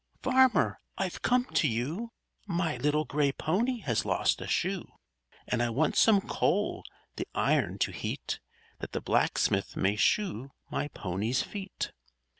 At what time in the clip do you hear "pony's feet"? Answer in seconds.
10.87-11.91